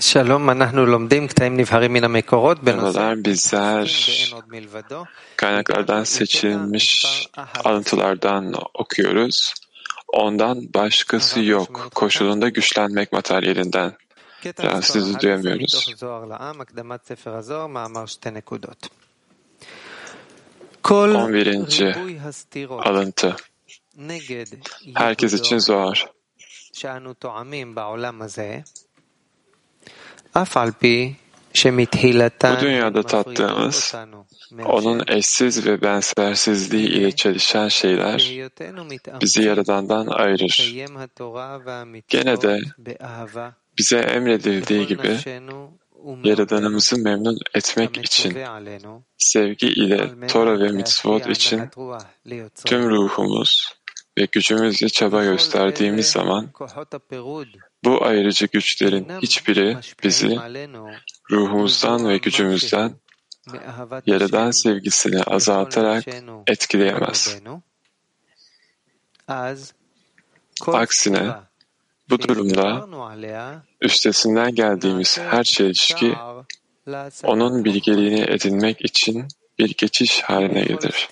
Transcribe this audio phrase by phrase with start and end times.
[0.00, 5.04] שלום, אנחנו לומדים קטעים נבחרים מן המקורות בנושא Merhabalar, bizler ואין עוד מלבדו.
[5.36, 7.06] kaynaklardan seçilmiş
[7.64, 9.54] alıntılardan okuyoruz.
[10.08, 11.90] Ondan başkası yok.
[11.94, 13.92] Koşulunda güçlenmek materyalinden.
[14.42, 15.74] קטע Ya, מספר sizi 11 duyamıyoruz.
[15.74, 18.88] מתוך זוהר לעם, הקדמת ספר הזוהר, מאמר שתי נקודות.
[20.82, 21.86] כל 11.
[21.86, 23.34] ריבוי הסתירות Alıntı.
[23.96, 24.46] נגד
[24.96, 25.96] Herkes için ייחודו zor.
[32.56, 33.94] Bu dünyada tattığımız,
[34.64, 38.50] onun eşsiz ve benzersizliği ile çelişen şeyler
[39.20, 40.74] bizi Yaradan'dan ayırır.
[42.08, 42.60] Gene de
[43.78, 45.18] bize emredildiği gibi
[46.24, 48.38] Yaradanımızı memnun etmek için
[49.18, 51.62] sevgi ile Tora ve Mitzvot için
[52.64, 53.74] tüm ruhumuz
[54.18, 56.48] ve gücümüzle çaba gösterdiğimiz zaman
[57.84, 60.38] bu ayrıcı güçlerin hiçbiri bizi
[61.30, 62.94] ruhumuzdan ve gücümüzden
[64.06, 66.04] Yaradan sevgisini azaltarak
[66.46, 67.38] etkileyemez.
[70.66, 71.34] Aksine
[72.10, 72.88] bu durumda
[73.80, 76.14] üstesinden geldiğimiz her şey ilişki
[77.24, 79.28] onun bilgeliğini edinmek için
[79.58, 81.08] bir geçiş haline gelir.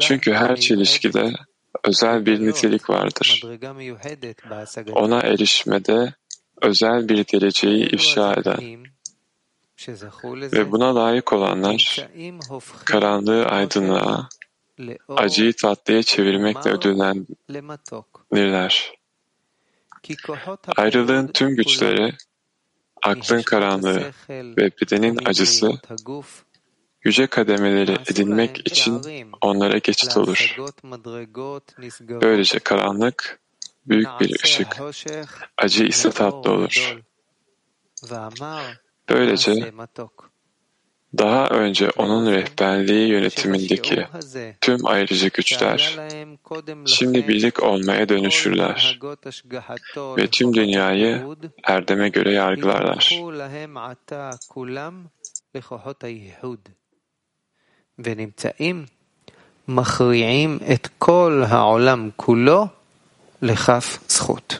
[0.00, 1.32] Çünkü her çelişkide
[1.84, 3.42] özel bir nitelik vardır.
[4.92, 6.14] Ona erişmede
[6.62, 8.86] özel bir dereceyi ifşa eden
[10.52, 12.08] ve buna layık olanlar
[12.84, 14.28] karanlığı aydınlığa,
[15.08, 17.26] acıyı tatlıya çevirmekle ödüllenirler.
[20.76, 22.14] Ayrılığın tüm güçleri,
[23.02, 25.72] aklın karanlığı ve bedenin acısı
[27.06, 29.02] yüce kademeleri edinmek için
[29.40, 30.56] onlara geçit olur.
[32.10, 33.40] Böylece karanlık
[33.86, 34.76] büyük bir ışık,
[35.58, 36.98] acı ise tatlı olur.
[39.08, 39.72] Böylece
[41.18, 44.06] daha önce onun rehberliği yönetimindeki
[44.60, 45.98] tüm ayrıcı güçler
[46.86, 48.98] şimdi birlik olmaya dönüşürler
[50.16, 51.22] ve tüm dünyayı
[51.64, 53.22] erdeme göre yargılarlar.
[57.98, 58.84] ונמצאים
[59.68, 62.66] מכריעים את כל העולם כולו
[63.42, 64.58] לכף זכות.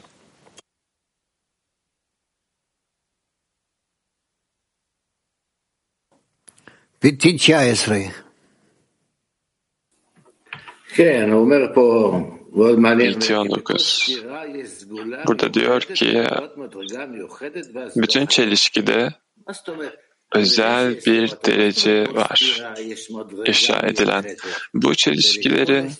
[6.99, 7.97] פיתי 19.
[10.95, 12.19] כן, הוא אומר פה,
[12.57, 13.13] מאוד מעניין.
[13.13, 14.17] Miltionikus.
[15.27, 16.23] Burada diyor ki
[17.95, 19.09] bütün çelişkide
[20.31, 22.61] özel bir derece var
[23.45, 24.25] ifşa edilen.
[24.73, 25.91] Bu çelişkilerin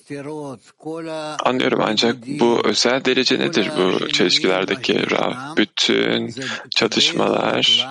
[1.44, 5.56] anlıyorum ancak bu özel derece nedir bu çelişkilerdeki Rav?
[5.58, 6.34] Bütün
[6.70, 7.88] çatışmalar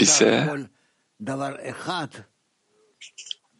[0.00, 0.48] bize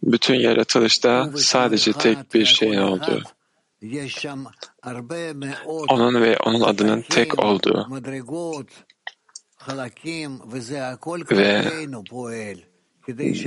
[0.03, 3.23] bütün yaratılışta sadece tek bir şeyin olduğu
[5.89, 7.87] onun ve onun adının tek olduğu
[11.31, 11.65] ve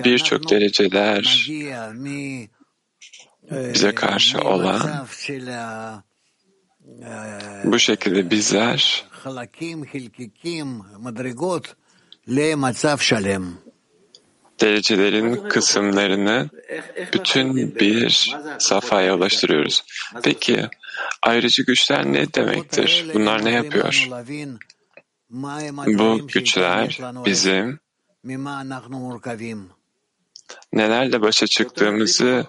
[0.03, 1.47] birçok dereceler
[3.51, 5.05] bize karşı olan
[7.63, 9.05] bu şekilde bizler
[14.61, 16.49] derecelerin kısımlarını
[17.13, 19.83] bütün bir safhaya ulaştırıyoruz.
[20.23, 20.67] Peki
[21.21, 23.05] ayrıcı güçler ne demektir?
[23.13, 24.07] Bunlar ne yapıyor?
[25.87, 27.79] Bu güçler bizim
[30.73, 32.45] nelerle başa çıktığımızı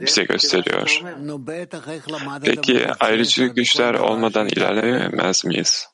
[0.00, 1.00] bize gösteriyor.
[2.44, 5.88] Peki ayrıcı güçler olmadan ilerleyemez miyiz?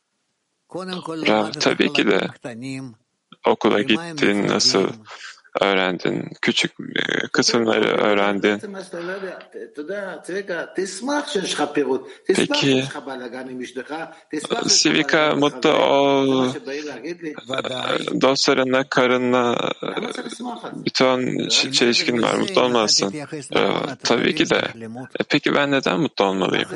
[0.74, 2.28] Rab, tabii ki de
[3.46, 4.88] okula gittin, nasıl
[5.60, 8.60] öğrendin, küçük e, kısımları öğrendin.
[12.26, 12.84] Peki,
[14.66, 16.48] Sivika mutlu ol,
[18.22, 19.70] dostlarınla, karınla,
[20.72, 23.14] bütün çelişkin var, mutlu olmazsın.
[23.56, 23.60] E,
[24.04, 24.62] tabii ki de.
[25.20, 26.68] E, peki ben neden mutlu olmalıyım?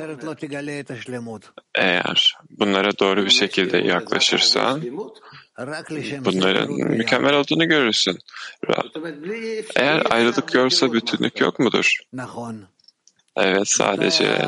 [1.74, 4.82] Eğer bunlara doğru bir şekilde yaklaşırsan,
[6.24, 8.18] bunların mükemmel olduğunu görürsün.
[9.76, 11.96] Eğer ayrılık yoksa bütünlük yok mudur?
[13.36, 14.38] Evet sadece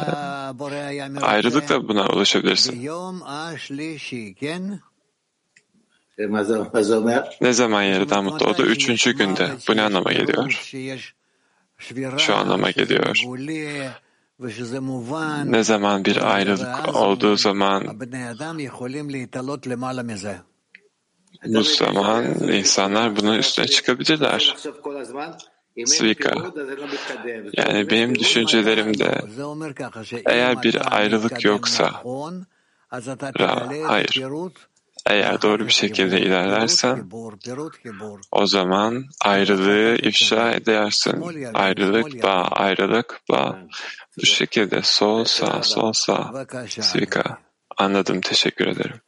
[1.23, 2.81] ayrılıkla buna ulaşabilirsin.
[7.41, 8.62] Ne zaman yarıdan mutlu oldu?
[8.62, 9.50] Üçüncü günde.
[9.69, 10.73] Bu ne anlama geliyor?
[12.19, 13.23] Şu anlama geliyor.
[15.53, 18.00] Ne zaman bir ayrılık olduğu zaman
[21.44, 24.56] bu zaman insanlar bunun üstüne çıkabilirler.
[25.87, 26.33] Svika.
[27.53, 29.23] Yani benim düşüncelerimde
[30.27, 32.03] eğer bir ayrılık yoksa
[33.41, 34.23] Ra, hayır.
[35.06, 37.11] Eğer doğru bir şekilde ilerlersen
[38.33, 41.23] o zaman ayrılığı ifşa edersin.
[41.55, 43.59] Ayrılık, bağ, ayrılık, bağ.
[44.23, 46.47] Bu şekilde sol sağ, sol sağ.
[46.69, 47.38] Svika.
[47.77, 48.21] Anladım.
[48.21, 49.00] Teşekkür ederim.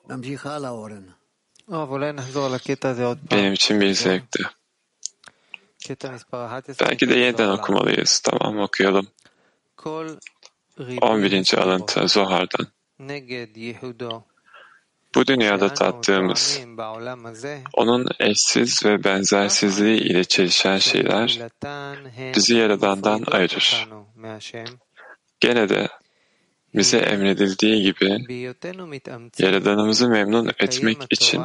[3.30, 4.42] Benim için bir zevkti.
[6.80, 8.20] Belki de yeniden okumalıyız.
[8.20, 9.06] Tamam okuyalım.
[11.00, 11.54] 11.
[11.58, 12.66] alıntı Zohar'dan.
[15.14, 16.60] Bu dünyada tattığımız,
[17.72, 21.40] onun eşsiz ve benzersizliği ile çelişen şeyler
[22.36, 23.88] bizi Yaradan'dan ayırır.
[25.40, 25.88] Gene de
[26.74, 28.44] bize emredildiği gibi
[29.38, 31.42] Yaradanımızı memnun etmek için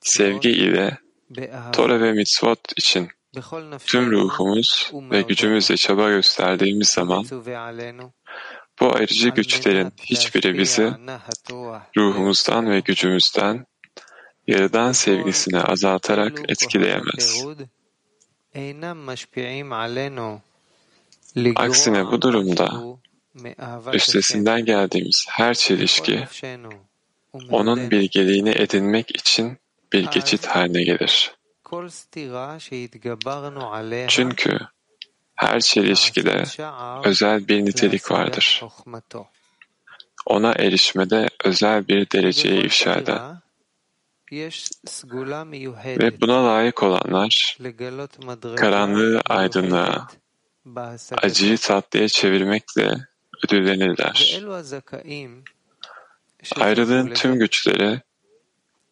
[0.00, 0.98] sevgi ile
[1.72, 3.08] Tora ve mitzvot için
[3.86, 7.24] tüm ruhumuz ve gücümüzle çaba gösterdiğimiz zaman
[8.80, 10.92] bu ayrıcı güçlerin hiçbiri bizi
[11.96, 13.66] ruhumuzdan ve gücümüzden
[14.46, 17.44] Yaradan sevgisini azaltarak etkileyemez.
[21.56, 22.82] Aksine bu durumda
[23.92, 26.26] üstesinden geldiğimiz her çelişki
[27.50, 29.58] onun bilgeliğini edinmek için
[29.92, 31.34] bir geçit haline gelir.
[34.08, 34.58] Çünkü
[35.34, 36.44] her çelişkide
[37.04, 38.62] özel bir nitelik vardır.
[40.26, 43.20] Ona erişmede özel bir dereceyi ifşa eder.
[45.84, 47.58] Ve buna layık olanlar
[48.56, 50.08] karanlığı aydınlığa,
[51.22, 52.94] acıyı tatlıya çevirmekle
[53.44, 54.40] ödüllenirler.
[56.56, 58.00] Ayrılığın tüm güçleri,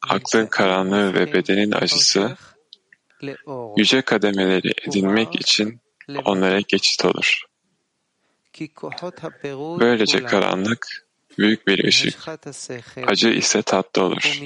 [0.08, 2.36] aklın karanlığı ve bedenin acısı,
[3.76, 5.80] yüce kademeleri edinmek için
[6.24, 7.44] onlara geçit olur.
[9.80, 11.06] Böylece karanlık
[11.38, 12.28] büyük bir ışık,
[13.06, 14.40] acı ise tatlı olur.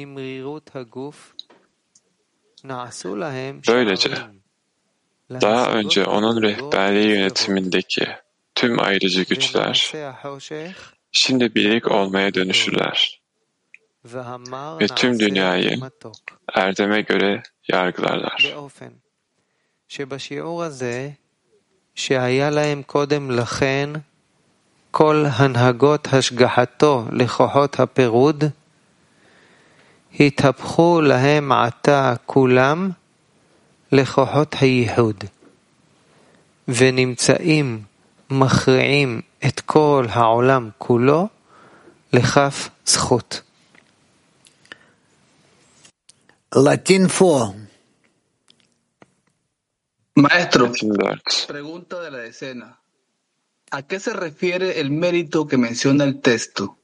[3.69, 4.11] Böylece
[5.31, 8.09] daha önce onun rehberliği yönetimindeki
[8.59, 9.93] tüm ayrıcı güçler
[11.13, 13.21] şimdi birlik olmaya dönüşürler.
[14.81, 15.81] Ve tüm dünyayı
[16.55, 18.55] erdeme göre yargılarlar.
[22.05, 23.89] שהיה להם קודם לכן
[24.91, 28.45] כל הנהגות השגחתו לכוחות הפירוד,
[30.21, 32.91] התהפכו להם עתה כולם
[33.93, 35.25] לכוחות הייחוד,
[36.69, 37.88] ונמצאים
[38.30, 41.28] מכריעים את כל העולם כולו
[42.14, 43.42] לכף זכות.
[46.56, 47.64] Latin 4.
[50.16, 50.72] Maestro,
[51.48, 52.80] pregunta de la decena.
[53.72, 56.78] ¿A qué se refiere el mérito que menciona el texto?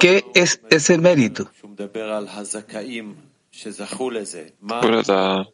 [0.00, 1.50] ¿Qué es ese mérito?
[4.60, 5.46] Burada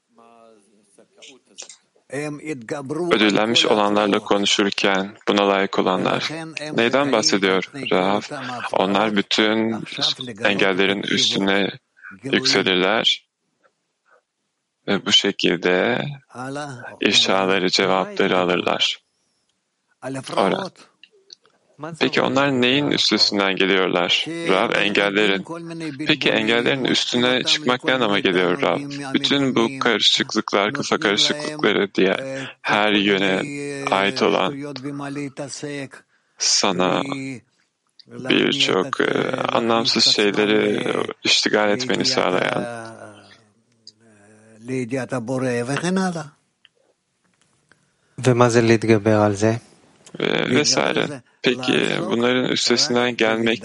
[3.12, 6.30] ödüllenmiş olanlarla konuşurken buna layık olanlar
[6.74, 8.22] neyden bahsediyor Rav?
[8.72, 9.84] Onlar bütün
[10.44, 11.72] engellerin üstüne
[12.24, 13.28] yükselirler
[14.88, 16.06] ve bu şekilde
[17.02, 19.00] ifşaları, cevapları alırlar.
[20.38, 20.70] Ora.
[22.00, 24.74] Peki onlar neyin üstesinden geliyorlar Rab?
[24.76, 25.46] Engellerin.
[26.08, 28.80] Peki engellerin üstüne çıkmak ne anlama geliyor Rab?
[29.14, 32.16] Bütün bu karışıklıklar, kafa karışıklıkları diye
[32.62, 33.42] her yöne
[33.92, 34.54] ait olan
[36.38, 37.02] sana
[38.08, 39.02] birçok
[39.54, 42.66] anlamsız şeyleri iştigal etmeni sağlayan
[50.20, 51.22] ve vesaire.
[51.46, 53.64] Peki bunların üstesinden gelmek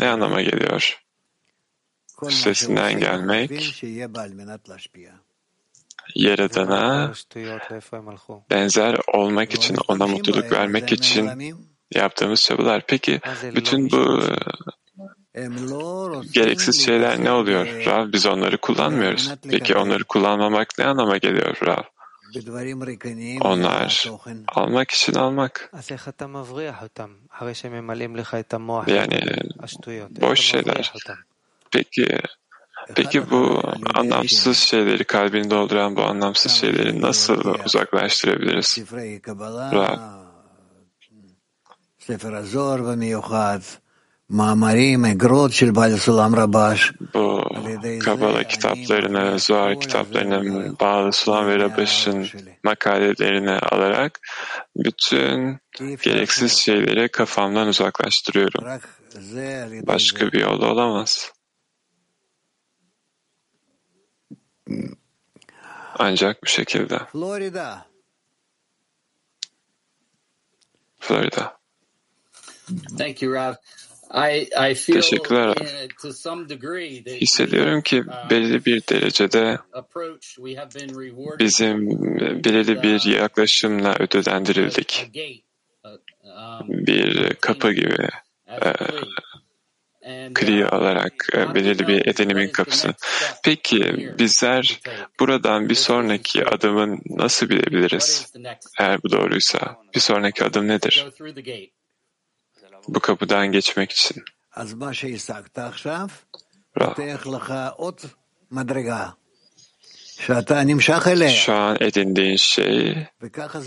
[0.00, 1.02] ne anlama geliyor?
[2.28, 3.84] Üstesinden gelmek
[6.14, 7.12] Yaradan'a
[8.50, 11.30] benzer olmak için, ona mutluluk vermek için
[11.94, 12.84] yaptığımız çabalar.
[12.86, 13.20] Peki
[13.54, 14.22] bütün bu
[16.32, 18.12] gereksiz şeyler ne oluyor Rav?
[18.12, 19.30] Biz onları kullanmıyoruz.
[19.50, 21.82] Peki onları kullanmamak ne anlama geliyor Rav?
[23.40, 24.08] Onlar
[24.48, 25.70] almak için almak.
[28.88, 29.36] Yani
[30.20, 30.92] boş şeyler.
[31.70, 32.18] Peki
[32.94, 33.62] Peki bu
[33.94, 38.78] anlamsız şeyleri, kalbini dolduran bu anlamsız şeyleri nasıl uzaklaştırabiliriz?
[43.32, 43.62] Rav.
[47.14, 47.44] Bu
[48.04, 52.28] Kabala kitaplarını, Zohar kitaplarını, Bağlı Sulam ve Rabaş'ın
[52.64, 54.20] makalelerini alarak
[54.76, 55.58] bütün
[56.02, 58.80] gereksiz şeyleri kafamdan uzaklaştırıyorum.
[59.86, 61.32] Başka bir yol olamaz.
[65.98, 66.98] Ancak bu şekilde.
[67.12, 67.86] Florida.
[71.00, 71.58] Florida.
[72.98, 73.54] Thank you, Rav.
[74.14, 75.48] I, I feel Teşekkürler.
[75.48, 81.38] uh, to some degree that Hissediyorum ki belli bir derecede approach we have been rewarded
[81.38, 81.88] bizim
[82.44, 85.10] belirli bir yaklaşımla ödüllendirildik.
[85.84, 88.08] uh, um, Bir kapı gibi
[88.48, 89.02] as a plea.
[90.04, 92.88] And, kli uh, olarak I want to belirli bir edinimin what is the kapısı.
[92.88, 94.80] next step Peki bizler
[95.20, 98.32] buradan bir sonraki the- adımı nasıl bilebiliriz?
[98.78, 101.06] Eğer bu doğruysa bir sonraki adım nedir?
[102.88, 104.22] bu kapıdan geçmek için.
[111.28, 113.06] Şu an edindiğin şey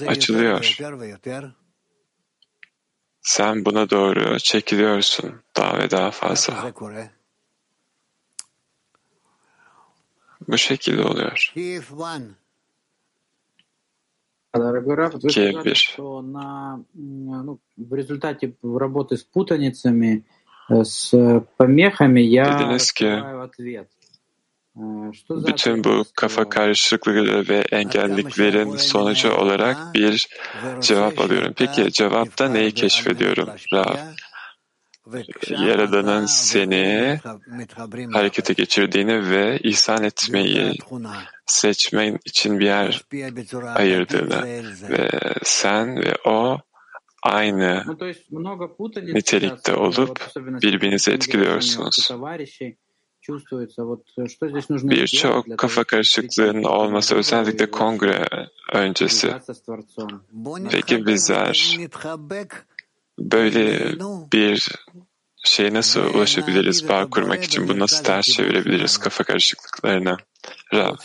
[0.07, 0.61] açılıyor.
[3.21, 6.53] Sen buna doğru çekiliyorsun daha ve daha fazla.
[10.47, 11.51] Bu şekilde oluyor.
[14.54, 15.78] Kiev one, Дорогой Раф, вы Киев сказали, Бирж.
[15.92, 20.24] что на, м, ну, в результате работы с путаницами,
[20.70, 21.10] э, с
[21.56, 23.88] помехами я Dediniz ki раскрываю ответ.
[24.76, 26.50] Э, Что за bütün ответ bu вы kafa раскрываете?
[26.50, 30.28] karışıklığı ve engelliklerin sonucu olarak bir
[30.80, 31.52] cevap alıyorum.
[31.56, 33.48] Peki cevapta neyi keşfediyorum?
[33.72, 33.96] Rav,
[35.49, 37.19] Yaradan'ın seni
[38.13, 40.73] harekete geçirdiğini ve ihsan etmeyi
[41.45, 43.05] seçmen için bir yer
[43.75, 44.43] ayırdığını
[44.89, 45.09] ve
[45.43, 46.57] sen ve o
[47.23, 47.85] aynı
[48.95, 52.09] nitelikte olup birbirinizi etkiliyorsunuz.
[54.69, 58.27] Birçok kafa karışıklığının olması özellikle kongre
[58.73, 59.33] öncesi.
[60.71, 61.77] Peki bizler
[63.19, 63.93] böyle
[64.33, 64.69] bir
[65.43, 66.89] şeye nasıl ulaşabiliriz?
[66.89, 70.17] Bağ kurmak için bunu nasıl ters çevirebiliriz kafa karışıklıklarına?
[70.73, 70.97] Rab,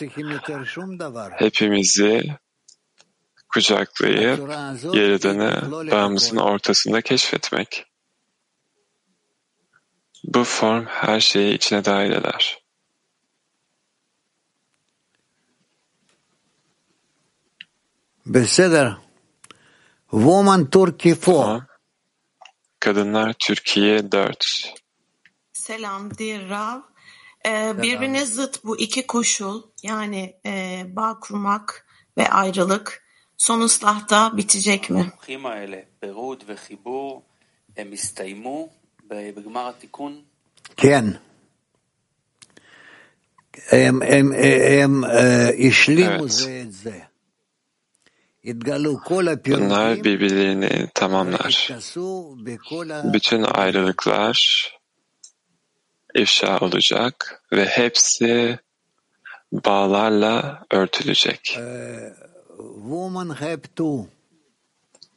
[1.31, 2.37] hepimizi
[3.49, 4.39] kucaklayıp
[4.93, 7.85] Yaradan'ı bağımızın ortasında keşfetmek.
[10.23, 12.61] Bu form her şeyi içine dahil eder.
[18.25, 18.97] Beseder.
[20.11, 21.70] Woman Turkey 4.
[22.81, 24.73] Kadınlar Türkiye 4
[25.53, 26.79] Selam Dear Rav.
[27.45, 33.03] Ee, birbirine zıt bu iki koşul yani e, bağ kurmak ve ayrılık
[33.37, 35.11] son ıslahta bitecek mi?
[40.77, 41.19] Ken.
[46.91, 47.10] Evet.
[49.65, 51.69] Bunlar birbirlerini tamamlar.
[53.13, 54.67] Bütün ayrılıklar
[56.15, 58.59] ifşa olacak ve hepsi
[59.51, 61.57] bağlarla örtülecek.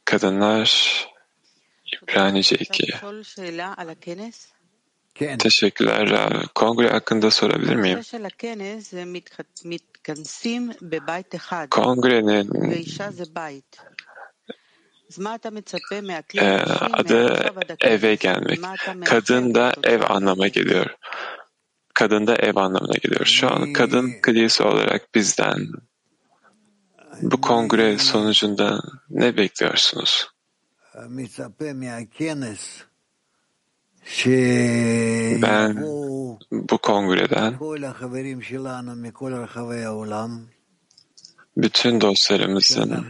[0.05, 0.69] Kadınlar
[2.03, 2.83] İbranice 2.
[5.37, 6.07] Teşekkürler.
[6.07, 7.97] Ee, Kongre hakkında sorabilir miyim?
[11.69, 12.51] Kongrenin
[16.41, 16.61] e,
[16.93, 17.43] adı
[17.81, 18.59] eve gelmek.
[19.05, 20.95] Kadın da ev anlamına geliyor.
[21.93, 23.25] Kadın da ev anlamına geliyor.
[23.25, 25.67] Şu an kadın kilise olarak bizden
[27.21, 30.27] bu kongre sonucunda ne bekliyorsunuz?
[35.41, 35.81] Ben
[36.51, 37.53] bu kongreden
[41.57, 43.05] bütün dostlarımızın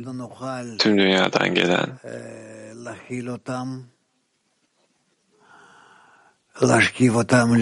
[0.79, 1.99] tüm dünyadan gelen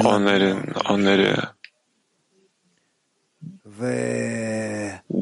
[0.06, 1.38] onların onları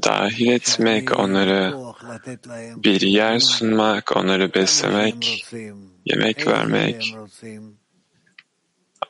[0.04, 1.74] dahil etmek, onları
[2.84, 5.46] bir yer sunmak, onları beslemek,
[6.06, 7.16] yemek vermek,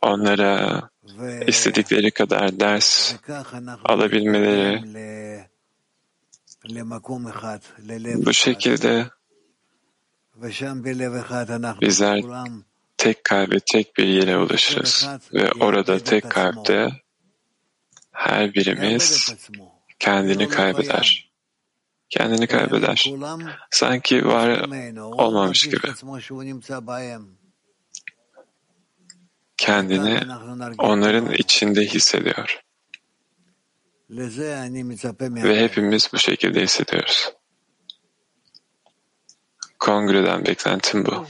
[0.02, 0.82] onlara
[1.48, 3.16] istedikleri kadar ders
[3.86, 4.84] alabilmeleri
[8.26, 9.10] bu şekilde
[11.82, 12.22] bizler
[12.98, 15.08] tek kalbe tek bir yere ulaşırız.
[15.34, 16.90] ve orada tek kalpte
[18.12, 19.36] her birimiz
[20.00, 21.32] kendini kaybeder.
[22.10, 23.06] Kendini kaybeder.
[23.72, 25.88] Sanki var olmamış gibi.
[29.62, 30.20] Kendini
[30.78, 32.62] onların içinde hissediyor.
[35.44, 37.34] Ve hepimiz bu şekilde hissediyoruz.
[39.80, 41.26] Kongreden beklentim bu.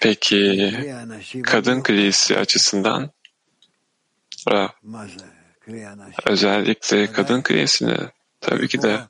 [0.00, 0.72] Peki
[1.42, 3.10] kadın krizisi açısından
[6.26, 7.96] özellikle kadın krizisini
[8.40, 9.00] tabii ki de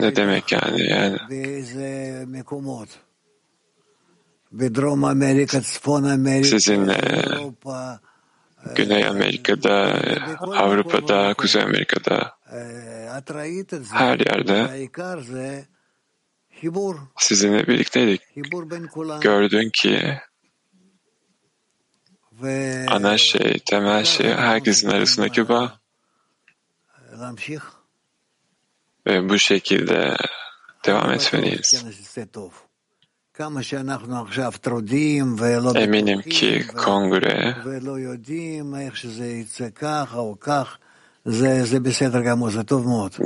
[0.00, 1.18] ne demek yani yani
[6.44, 6.88] sizin
[8.74, 10.00] Güney Amerika'da,
[10.40, 12.38] Avrupa'da, Kuzey Amerika'da
[13.92, 14.88] her yerde
[17.18, 18.22] sizinle birlikteydik.
[19.20, 20.20] Gördün ki
[22.88, 25.78] ana şey, temel şey herkesin arasındaki bağ.
[29.06, 30.16] Ve bu şekilde
[30.86, 31.84] devam etmeliyiz.
[35.82, 37.56] Eminim ki kongre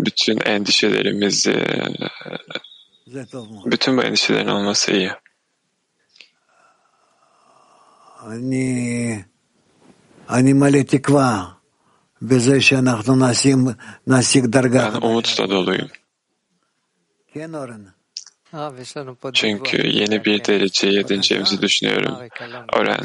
[0.07, 1.67] bütün endişelerimizi
[3.71, 5.11] bütün bu endişelerin olması iyi.
[15.03, 15.89] Ben umutla doluyum.
[19.33, 22.15] Çünkü yeni bir dereceye edineceğimizi düşünüyorum.
[22.73, 23.01] Oren,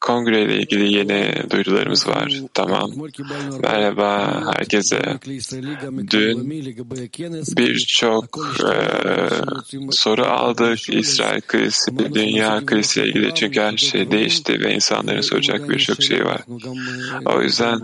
[0.00, 2.40] kongreyle ilgili yeni duyurularımız var.
[2.54, 2.90] Tamam.
[3.62, 5.18] Merhaba herkese.
[6.10, 6.50] Dün
[7.56, 10.88] birçok e, soru aldık.
[10.94, 16.40] İsrail krizi, dünya kriziyle ilgili çünkü her şey değişti ve insanların soracak birçok şey var.
[17.26, 17.80] O yüzden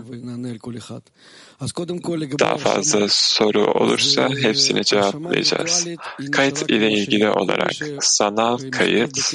[2.39, 5.87] daha fazla soru olursa hepsine cevaplayacağız.
[6.31, 7.71] Kayıt ile ilgili olarak
[8.01, 9.33] sanal kayıt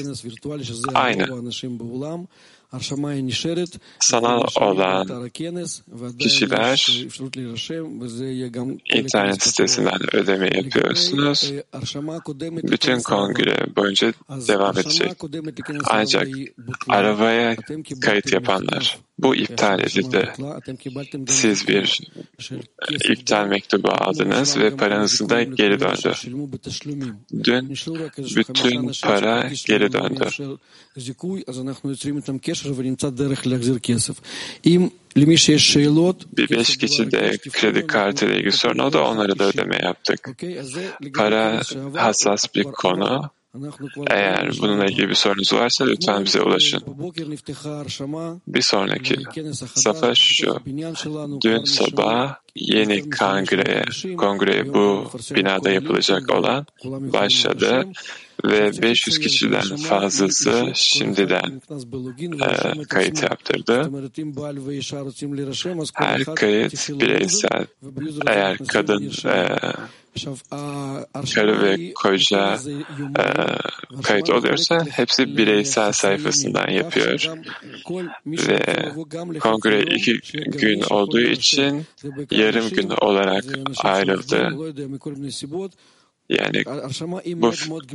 [0.94, 1.44] aynı.
[4.00, 5.28] Sanal olan
[6.18, 7.04] kişiler
[8.94, 11.52] internet sitesinden ödeme yapıyorsunuz.
[12.62, 14.12] Bütün kongre boyunca
[14.48, 15.12] devam edecek.
[15.90, 16.28] Ancak
[16.88, 17.56] arabaya
[18.00, 20.32] kayıt yapanlar bu iptal edildi.
[21.26, 22.00] Siz bir
[23.10, 26.12] iptal mektubu aldınız ve paranızı da geri döndü.
[27.44, 27.70] Dün
[28.36, 30.28] bütün para geri döndü.
[36.36, 38.98] Bir beş kişi de kredi kartı ile ilgili sorun oldu.
[38.98, 40.30] Onlara da ödeme yaptık.
[41.14, 41.62] Para
[41.94, 43.30] hassas bir konu.
[44.10, 46.82] Eğer bununla ilgili bir sorunuz varsa lütfen bize ulaşın.
[48.46, 49.16] Bir sonraki
[49.74, 50.60] safa şu.
[51.42, 53.84] Dün sabah yeni kongre,
[54.16, 57.84] kongre bu binada yapılacak olan başladı
[58.44, 61.62] ve 500 kişiden fazlası şimdiden
[62.40, 63.90] e, kayıt yaptırdı.
[65.94, 67.66] Her kayıt bireysel.
[68.26, 69.58] Eğer kadın e,
[71.34, 72.58] karı ve koca
[73.18, 73.24] e,
[74.02, 77.26] kayıt oluyorsa hepsi bireysel sayfasından yapıyor
[78.26, 78.92] ve
[79.40, 81.86] kongre iki gün olduğu için
[82.42, 83.44] yarım gün olarak
[83.78, 84.48] ayrıldı.
[86.28, 86.64] Yani
[87.36, 87.52] bu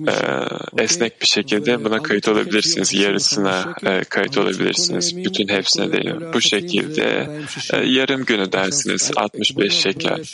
[0.08, 2.94] e, esnek bir şekilde buna kayıt olabilirsiniz.
[2.94, 5.18] Yarısına e, kayıt olabilirsiniz.
[5.18, 6.16] Bütün hepsine değil.
[6.34, 7.30] Bu şekilde
[7.74, 9.12] e, yarım günü dersiniz.
[9.16, 10.34] 65 şeker.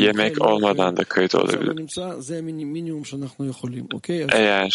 [0.00, 1.88] Yemek olmadan da kayıt olabilir.
[4.32, 4.70] Eğer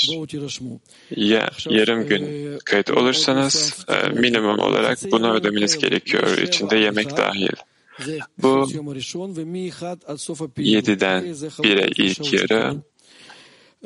[1.15, 6.37] ya, yarım gün kayıt olursanız minimum olarak bunu ödemeniz gerekiyor.
[6.37, 7.49] İçinde yemek dahil.
[8.41, 8.69] Bu
[10.57, 12.75] 7'den 1'e ilk yarı,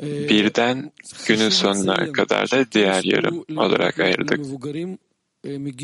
[0.02, 0.92] birden
[1.26, 4.40] günün sonuna kadar da diğer yarım olarak ayırdık.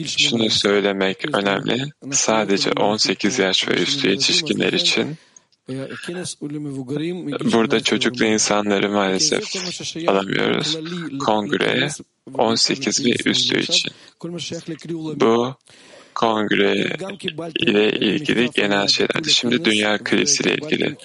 [0.07, 1.93] Şunu söylemek önemli.
[2.13, 5.17] Sadece 18 yaş ve üstü yetişkinler için
[7.53, 9.45] Burada çocuklu insanları maalesef
[10.09, 10.79] alamıyoruz.
[11.19, 11.89] Kongre
[12.39, 13.93] 18 ve üstü için.
[15.21, 15.55] Bu
[16.21, 16.97] kongre
[17.59, 19.31] ile ilgili genel şeylerdi.
[19.31, 20.97] Şimdi dünya kriziyle ilgili.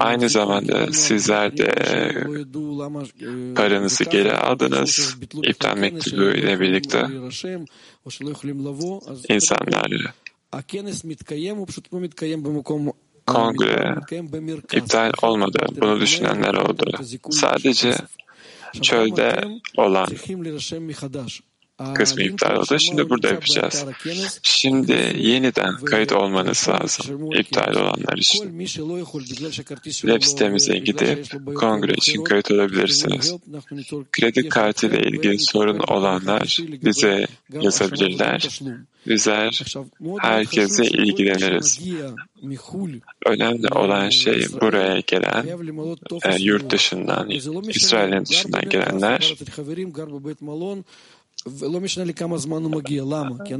[0.00, 1.72] Aynı zamanda sizler de
[3.56, 5.16] paranızı geri aldınız.
[5.42, 7.06] İptal mektubu ile birlikte
[9.28, 10.14] insanlar
[13.26, 13.96] kongre
[14.72, 15.66] iptal olmadı.
[15.80, 16.84] Bunu düşünenler oldu.
[17.30, 17.94] Sadece
[18.82, 19.44] çölde
[19.76, 20.08] olan
[21.94, 22.78] kısmı iptal oldu.
[22.78, 23.84] Şimdi burada yapacağız.
[24.42, 27.32] Şimdi yeniden kayıt olmanız lazım.
[27.32, 28.60] İptal olanlar için.
[29.84, 33.34] Web sitemize gidip kongre için kayıt olabilirsiniz.
[34.12, 37.26] Kredi kartı ile ilgili sorun olanlar bize
[37.60, 38.60] yazabilirler.
[39.06, 39.62] Bizler
[40.20, 41.80] herkese ilgileniriz.
[43.26, 45.46] Önemli olan şey buraya gelen
[46.24, 47.30] e, yurt dışından,
[47.68, 49.34] İsrail'in dışından gelenler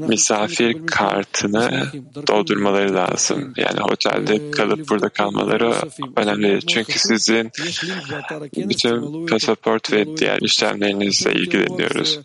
[0.09, 1.87] misafir kartını
[2.29, 3.53] doldurmaları lazım.
[3.57, 5.75] Yani otelde kalıp burada kalmaları
[6.16, 6.66] önemli.
[6.66, 7.51] Çünkü sizin
[8.57, 12.21] bütün pasaport ve diğer işlemlerinizle ilgileniyoruz.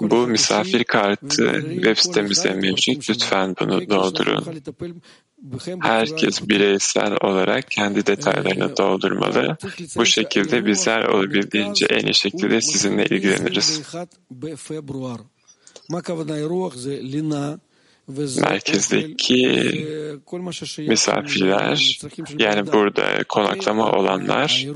[0.00, 3.10] Bu misafir kartı web sitemizde mevcut.
[3.10, 4.62] Lütfen bunu doldurun.
[5.80, 9.56] Herkes bireysel olarak kendi detaylarını doldurmalı.
[9.96, 13.82] Bu şekilde bizler olabildiğince en iyi şekilde sizinle ilgileniriz.
[18.40, 19.38] Merkezdeki
[20.78, 22.00] misafirler,
[22.38, 24.66] yani burada konaklama olanlar,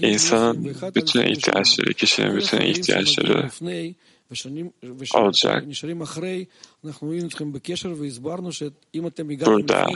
[0.00, 3.50] insanın bütün ihtiyaçları, kişinin bütün ihtiyaçları
[5.14, 5.64] olacak.
[9.46, 9.86] Burada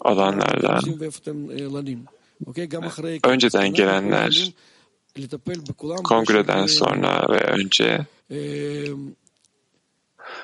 [0.00, 0.80] olanlardan
[3.24, 4.52] önceden gelenler
[6.04, 8.06] kongreden sonra ve önce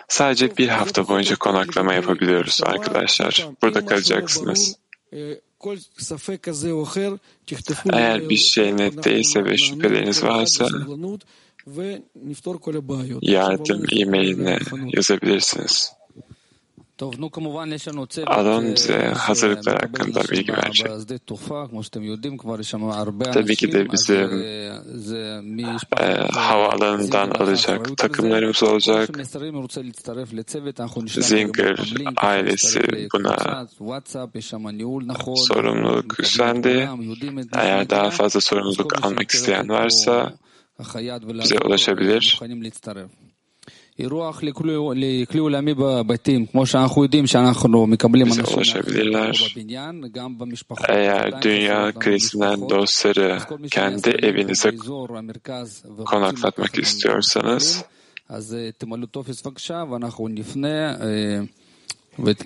[0.09, 3.48] sadece bir hafta boyunca konaklama yapabiliyoruz arkadaşlar.
[3.62, 4.76] Burada kalacaksınız.
[7.92, 10.68] Eğer bir şey net değilse ve şüpheleriniz varsa
[13.22, 14.59] yardım e-mailine
[14.96, 15.92] yazabilirsiniz.
[18.26, 20.87] Alon bize hazırlıklar hakkında bilgi verecek.
[23.33, 24.42] Tabii ki de bizim
[26.00, 29.07] e, havaalanından alacak takımlarımız olacak.
[31.22, 31.78] Zinger
[32.16, 32.81] ailesi
[33.14, 33.37] buna
[35.37, 36.88] sorumluluk üstlendi.
[37.62, 40.33] Eğer daha fazla sorumluluk almak isteyen varsa
[41.42, 42.38] bize ulaşabilir.
[48.30, 49.54] Bize ulaşabilirler.
[50.88, 53.38] Eğer dünya krizinden dostları
[53.70, 54.76] kendi evinize
[56.06, 57.84] konaklatmak istiyorsanız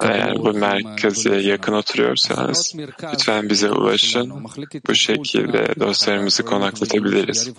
[0.00, 2.74] eğer bu merkeze yakın oturuyorsanız
[3.12, 4.44] lütfen bize ulaşın.
[4.88, 7.50] Bu şekilde dostlarımızı konaklatabiliriz.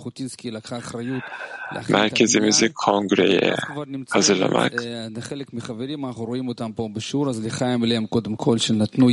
[1.90, 3.56] Merkezimizi kongreye
[4.10, 4.74] hazırlamak,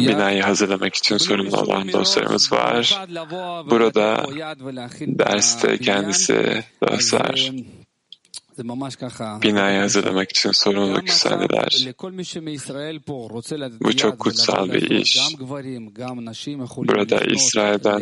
[0.08, 3.06] binayı hazırlamak için sorumlu olan dostlarımız var.
[3.70, 4.26] Burada
[5.18, 7.50] derste kendisi dostlar
[9.42, 11.86] binayı hazırlamak için sorumluluk üstlendiler.
[13.80, 15.20] Bu çok kutsal bir iş.
[16.76, 18.00] Burada İsrail'den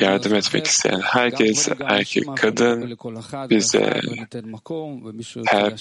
[0.00, 2.96] yardım etmek isteyen herkes, erkek, kadın
[3.50, 4.00] bize
[5.46, 5.72] help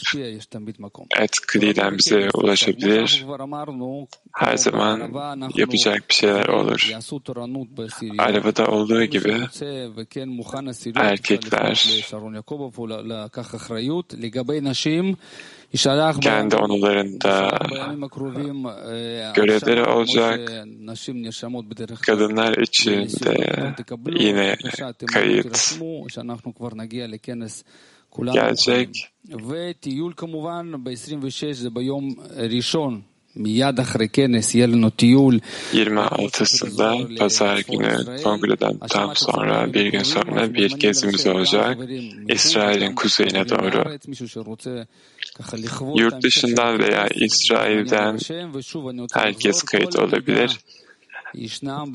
[1.19, 3.25] et kliden bize ulaşabilir.
[4.33, 5.11] Her zaman
[5.55, 6.89] yapacak bir şeyler olur.
[8.17, 9.47] Arabada olduğu gibi
[10.95, 12.03] erkekler
[16.21, 17.49] kendi onularında
[19.35, 20.49] görevleri olacak.
[22.01, 22.91] Kadınlar için
[23.25, 23.35] de
[24.23, 24.55] yine
[25.13, 25.45] kayıt
[28.33, 28.89] gelecek.
[35.73, 41.77] 26'sında pazar günü kongreden tam sonra bir gün sonra bir gezimiz olacak.
[42.29, 43.97] İsrail'in kuzeyine doğru.
[45.99, 48.17] Yurt dışından veya İsrail'den
[49.13, 50.59] herkes kayıt olabilir.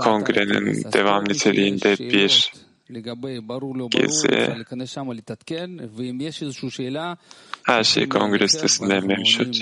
[0.04, 2.52] Kongrenin devam niteliğinde bir
[3.90, 4.28] gezi.
[7.62, 9.56] Her şey kongre sitesinde mevcut.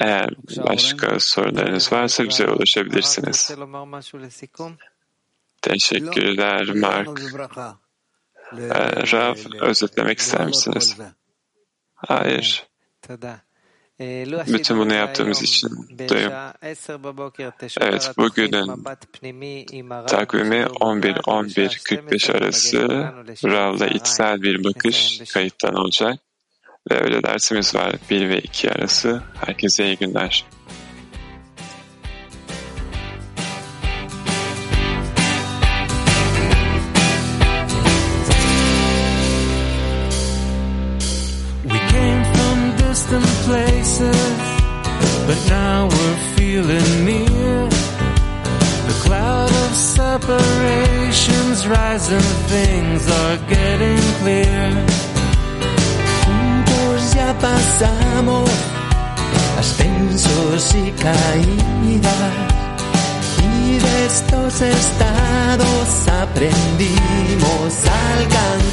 [0.00, 3.54] Eğer başka sorularınız varsa bize ulaşabilirsiniz.
[5.62, 7.20] Teşekkürler Mark.
[8.52, 10.96] Ee, Rav, özetlemek ister misiniz?
[11.94, 12.66] Hayır.
[14.46, 15.70] Bütün bunu yaptığımız için
[16.08, 16.32] duyum.
[17.80, 18.84] Evet, bugünün
[20.06, 22.88] takvimi 11-11-45 arası
[23.44, 26.20] Rav'la içsel bir bakış kayıttan olacak.
[26.90, 29.22] Ve öyle dersimiz var 1 ve 2 arası.
[29.46, 30.44] Herkese iyi günler.
[43.50, 44.38] places,
[45.26, 47.68] but now we're feeling near.
[48.88, 55.09] The cloud of separations rising, things are getting clear.
[57.14, 58.50] Ya pasamos
[59.58, 62.34] ascensos y caídas.
[63.42, 68.70] Y de estos estados aprendimos a alcanzar.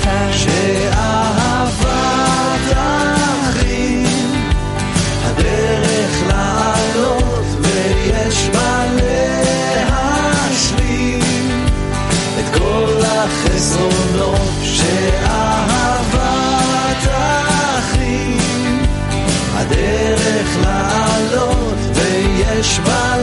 [22.57, 23.16] ויש בה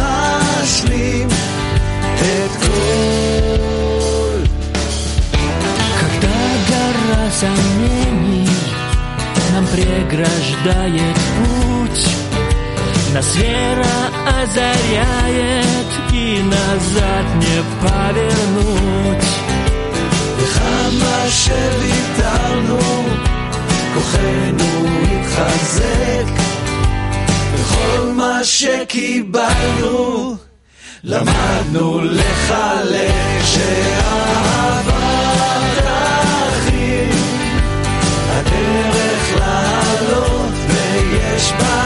[0.00, 1.28] להשלים
[2.14, 2.68] את כל
[6.00, 6.38] Когда
[6.70, 8.48] гора сомнений
[9.52, 12.02] нам преграждает путь,
[13.14, 13.98] нас вера
[14.40, 19.28] озаряет и назад не повернуть.
[20.38, 22.80] וכמה שוויתרנו,
[23.94, 24.70] כוחנו
[25.02, 26.41] התחזק,
[27.83, 30.35] כל מה שקיבלנו,
[31.03, 33.13] למדנו לחלק
[33.45, 34.93] שאהבה
[35.77, 37.11] תכין,
[38.29, 41.82] הדרך לעלות ויש בה